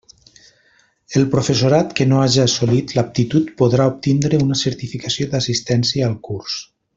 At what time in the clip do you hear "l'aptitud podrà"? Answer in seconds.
2.99-3.87